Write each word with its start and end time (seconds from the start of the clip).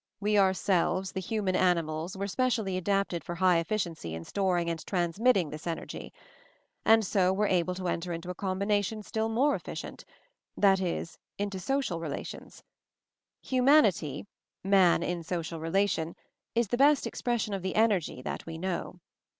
We 0.19 0.35
ourselves, 0.35 1.11
the 1.11 1.19
human 1.19 1.55
animals, 1.55 2.17
were 2.17 2.25
spe 2.25 2.49
cially 2.49 2.75
adapted 2.75 3.23
for 3.23 3.35
high 3.35 3.59
efficiency 3.59 4.15
in 4.15 4.23
storing 4.23 4.67
and 4.67 4.83
transmitting 4.83 5.51
this 5.51 5.67
energy; 5.67 6.11
and 6.83 7.05
so 7.05 7.31
were 7.31 7.45
able 7.45 7.75
to 7.75 7.87
enter 7.87 8.11
into 8.11 8.31
a 8.31 8.33
combination 8.33 9.03
still 9.03 9.29
more 9.29 9.53
efficient; 9.53 10.03
that 10.57 10.81
is, 10.81 11.19
into 11.37 11.59
social 11.59 11.99
relations. 11.99 12.63
Hu 13.47 13.61
MOVING 13.61 13.65
THE 13.67 13.71
MOUNTAIN 13.83 13.91
243 13.91 14.09
manity, 14.09 14.25
man 14.67 15.03
in 15.03 15.21
social 15.23 15.59
relation, 15.59 16.15
is 16.55 16.69
the 16.69 16.77
best 16.77 17.05
ex 17.05 17.21
pression 17.21 17.53
of 17.53 17.61
the 17.61 17.75
Energy 17.75 18.23
that 18.23 18.47
we 18.47 18.57
know. 18.57 18.97